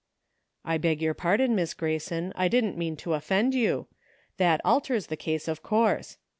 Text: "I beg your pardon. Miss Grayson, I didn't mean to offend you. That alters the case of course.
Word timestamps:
"I 0.73 0.79
beg 0.79 0.99
your 0.99 1.13
pardon. 1.13 1.53
Miss 1.53 1.75
Grayson, 1.75 2.33
I 2.35 2.47
didn't 2.47 2.75
mean 2.75 2.95
to 2.95 3.13
offend 3.13 3.53
you. 3.53 3.85
That 4.37 4.59
alters 4.65 5.05
the 5.13 5.15
case 5.15 5.47
of 5.47 5.61
course. 5.61 6.17